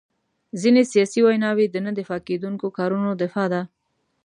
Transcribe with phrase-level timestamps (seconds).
[0.61, 3.61] ځینې سیاسي ویناوي د نه دفاع کېدونکو کارونو دفاع ده.